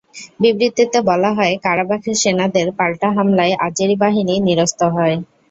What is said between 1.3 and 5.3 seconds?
হয়, কারাবাখের সেনাদের পাল্টা হামলায় আজেরি বাহিনী নিরস্ত হয়।